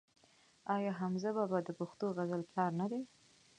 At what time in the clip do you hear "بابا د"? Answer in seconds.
1.37-1.69